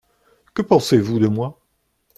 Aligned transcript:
Que 0.55 0.63
pensez-vous 0.63 1.19
de 1.19 1.27
moi? 1.27 1.59